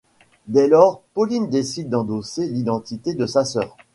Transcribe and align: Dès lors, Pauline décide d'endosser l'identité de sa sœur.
Dès 0.47 0.67
lors, 0.67 1.03
Pauline 1.13 1.47
décide 1.51 1.89
d'endosser 1.91 2.47
l'identité 2.47 3.13
de 3.13 3.27
sa 3.27 3.45
sœur. 3.45 3.77